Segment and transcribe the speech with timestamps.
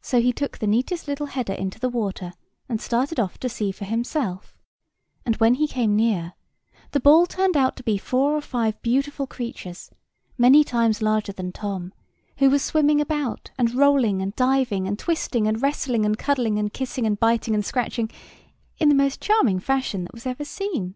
[0.00, 2.34] So he took the neatest little header into the water,
[2.68, 4.56] and started off to see for himself;
[5.26, 6.34] and, when he came near,
[6.92, 9.90] the ball turned out to be four or five beautiful creatures,
[10.38, 11.92] many times larger than Tom,
[12.38, 16.72] who were swimming about, and rolling, and diving, and twisting, and wrestling, and cuddling, and
[16.72, 18.08] kissing and biting, and scratching,
[18.78, 20.94] in the most charming fashion that ever was seen.